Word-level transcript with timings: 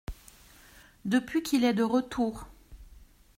Depuis 1.05 1.43
qu’il 1.43 1.63
est 1.63 1.75
de 1.75 1.83
retour. 1.83 2.47